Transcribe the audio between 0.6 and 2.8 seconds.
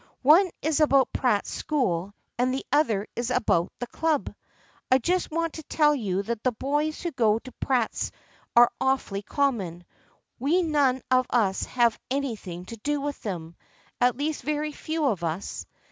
is about Pratt's school and the